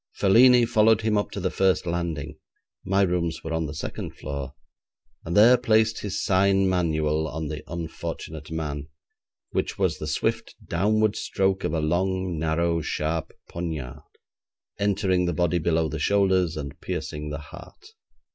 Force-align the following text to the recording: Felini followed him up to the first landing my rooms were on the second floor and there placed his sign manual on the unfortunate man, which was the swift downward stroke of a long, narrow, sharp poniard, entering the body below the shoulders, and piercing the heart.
Felini 0.13 0.65
followed 0.65 1.01
him 1.01 1.15
up 1.15 1.29
to 1.29 1.39
the 1.39 1.51
first 1.51 1.85
landing 1.85 2.33
my 2.83 3.03
rooms 3.03 3.43
were 3.43 3.53
on 3.53 3.67
the 3.67 3.73
second 3.75 4.15
floor 4.17 4.55
and 5.23 5.37
there 5.37 5.57
placed 5.57 5.99
his 5.99 6.19
sign 6.25 6.67
manual 6.67 7.27
on 7.27 7.49
the 7.49 7.61
unfortunate 7.71 8.49
man, 8.49 8.87
which 9.51 9.77
was 9.77 9.99
the 9.99 10.07
swift 10.07 10.55
downward 10.67 11.15
stroke 11.15 11.63
of 11.63 11.75
a 11.75 11.79
long, 11.79 12.39
narrow, 12.39 12.81
sharp 12.81 13.31
poniard, 13.47 14.01
entering 14.79 15.25
the 15.25 15.33
body 15.33 15.59
below 15.59 15.87
the 15.87 15.99
shoulders, 15.99 16.57
and 16.57 16.81
piercing 16.81 17.29
the 17.29 17.37
heart. 17.53 17.89